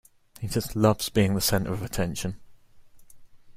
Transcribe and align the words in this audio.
He 0.39 0.47
just 0.47 0.75
loves 0.75 1.09
being 1.09 1.35
the 1.35 1.41
center 1.41 1.71
of 1.71 1.83
attention. 1.83 2.39